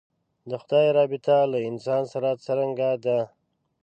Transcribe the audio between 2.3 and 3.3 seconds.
څرنګه ده.